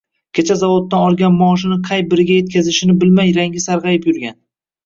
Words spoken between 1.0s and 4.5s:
olgan maoshini qay biriga yetkazishini bilmay rangi sarg’ayib yurgan